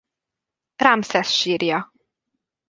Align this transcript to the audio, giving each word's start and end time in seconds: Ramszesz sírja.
Ramszesz 0.75 1.31
sírja. 1.31 1.91